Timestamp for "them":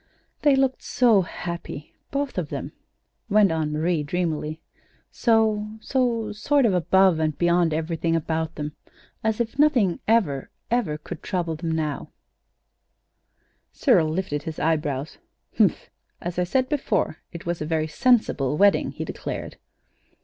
2.49-2.71, 8.55-8.71, 11.55-11.71